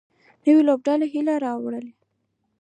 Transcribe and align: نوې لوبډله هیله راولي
نوې 0.43 0.61
لوبډله 0.67 1.05
هیله 1.13 1.35
راولي 1.45 1.89